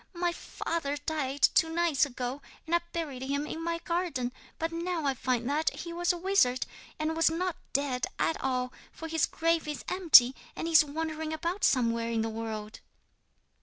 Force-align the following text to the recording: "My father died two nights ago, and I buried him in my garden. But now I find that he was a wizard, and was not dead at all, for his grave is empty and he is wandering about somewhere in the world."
"My 0.15 0.31
father 0.31 0.97
died 0.97 1.43
two 1.53 1.69
nights 1.69 2.07
ago, 2.07 2.41
and 2.65 2.73
I 2.73 2.79
buried 2.91 3.21
him 3.21 3.45
in 3.45 3.63
my 3.63 3.77
garden. 3.77 4.31
But 4.57 4.71
now 4.71 5.05
I 5.05 5.13
find 5.13 5.47
that 5.47 5.69
he 5.81 5.93
was 5.93 6.11
a 6.11 6.17
wizard, 6.17 6.65
and 6.97 7.15
was 7.15 7.29
not 7.29 7.55
dead 7.71 8.07
at 8.17 8.41
all, 8.43 8.73
for 8.91 9.07
his 9.07 9.27
grave 9.27 9.67
is 9.67 9.85
empty 9.87 10.35
and 10.55 10.65
he 10.65 10.73
is 10.73 10.83
wandering 10.83 11.33
about 11.33 11.63
somewhere 11.63 12.09
in 12.09 12.21
the 12.23 12.29
world." 12.29 12.79